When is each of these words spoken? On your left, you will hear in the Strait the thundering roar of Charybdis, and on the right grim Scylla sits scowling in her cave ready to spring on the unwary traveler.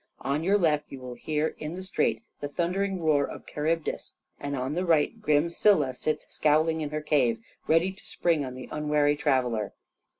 On 0.21 0.43
your 0.43 0.57
left, 0.57 0.85
you 0.91 0.99
will 0.99 1.13
hear 1.13 1.49
in 1.59 1.75
the 1.75 1.83
Strait 1.83 2.23
the 2.39 2.47
thundering 2.47 3.01
roar 3.03 3.23
of 3.23 3.45
Charybdis, 3.45 4.15
and 4.39 4.55
on 4.55 4.73
the 4.73 4.83
right 4.83 5.21
grim 5.21 5.51
Scylla 5.51 5.93
sits 5.93 6.25
scowling 6.33 6.81
in 6.81 6.89
her 6.89 7.01
cave 7.01 7.37
ready 7.67 7.91
to 7.91 8.03
spring 8.03 8.43
on 8.43 8.55
the 8.55 8.67
unwary 8.71 9.15
traveler. 9.15 9.73